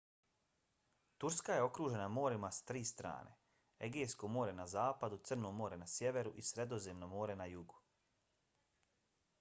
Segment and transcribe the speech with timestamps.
[1.23, 3.35] turska je okružena morima s tri strane:
[3.89, 7.81] egejsko more na zapadu crno more na sjeveru i sredozemno more na jugu